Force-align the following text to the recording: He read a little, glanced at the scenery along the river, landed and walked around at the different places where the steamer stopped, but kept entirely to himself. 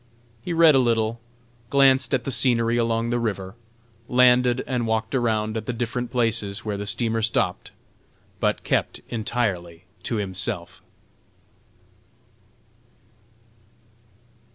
He 0.41 0.51
read 0.51 0.73
a 0.73 0.79
little, 0.79 1.21
glanced 1.69 2.11
at 2.15 2.23
the 2.23 2.31
scenery 2.31 2.75
along 2.75 3.11
the 3.11 3.19
river, 3.19 3.53
landed 4.09 4.63
and 4.65 4.87
walked 4.87 5.13
around 5.13 5.55
at 5.55 5.67
the 5.67 5.73
different 5.73 6.09
places 6.09 6.65
where 6.65 6.75
the 6.75 6.87
steamer 6.87 7.21
stopped, 7.21 7.69
but 8.39 8.63
kept 8.63 9.01
entirely 9.09 9.83
to 10.01 10.15
himself. 10.15 10.81